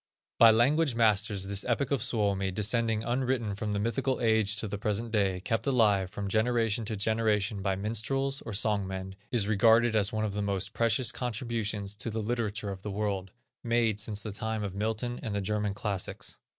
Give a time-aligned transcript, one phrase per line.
[0.39, 4.79] By language masters this epic of Suomi, descending unwritten from the mythical age to the
[4.79, 9.95] present day, kept alive from generation to generation by minstrels, or song men, is regarded
[9.95, 13.29] as one of the most precious contributions to the literature of the world,
[13.63, 16.39] made since the time of Milton and the German classics.